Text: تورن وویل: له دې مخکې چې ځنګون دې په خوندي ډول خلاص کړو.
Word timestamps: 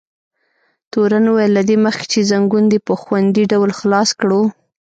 تورن 0.91 1.25
وویل: 1.29 1.51
له 1.57 1.61
دې 1.69 1.77
مخکې 1.85 2.05
چې 2.11 2.27
ځنګون 2.31 2.63
دې 2.71 2.79
په 2.87 2.93
خوندي 3.01 3.43
ډول 3.51 3.71
خلاص 3.79 4.09
کړو. 4.21 4.41